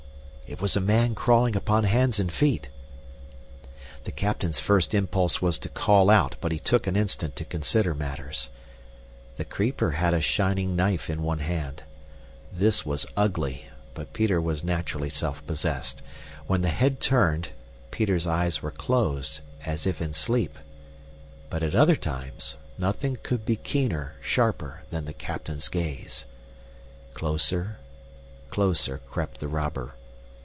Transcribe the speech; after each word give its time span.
It 0.53 0.59
was 0.59 0.75
a 0.75 0.81
man 0.81 1.15
crawling 1.15 1.55
upon 1.55 1.85
hands 1.85 2.19
and 2.19 2.29
feet! 2.29 2.67
The 4.03 4.11
captain's 4.11 4.59
first 4.59 4.93
impulse 4.93 5.41
was 5.41 5.57
to 5.59 5.69
call 5.69 6.09
out, 6.09 6.35
but 6.41 6.51
he 6.51 6.59
took 6.59 6.87
an 6.87 6.97
instant 6.97 7.37
to 7.37 7.45
consider 7.45 7.95
matters. 7.95 8.49
The 9.37 9.45
creeper 9.45 9.91
had 9.91 10.13
a 10.13 10.19
shining 10.19 10.75
knife 10.75 11.09
in 11.09 11.21
one 11.23 11.39
hand. 11.39 11.83
This 12.51 12.85
was 12.85 13.05
ugly, 13.15 13.67
but 13.93 14.11
Peter 14.11 14.41
was 14.41 14.61
naturally 14.61 15.09
self 15.09 15.47
possessed. 15.47 16.01
When 16.47 16.63
the 16.63 16.67
head 16.67 16.99
turned, 16.99 17.51
Peter's 17.89 18.27
eyes 18.27 18.61
were 18.61 18.71
closed 18.71 19.39
as 19.65 19.87
if 19.87 20.01
in 20.01 20.11
sleep, 20.11 20.57
but 21.49 21.63
at 21.63 21.75
other 21.75 21.95
times, 21.95 22.57
nothing 22.77 23.17
could 23.23 23.45
be 23.45 23.55
keener, 23.55 24.15
sharper 24.21 24.81
than 24.89 25.05
the 25.05 25.13
captain's 25.13 25.69
gaze. 25.69 26.25
Closer, 27.13 27.77
closer 28.49 28.97
crept 29.09 29.39
the 29.39 29.47
robber. 29.47 29.93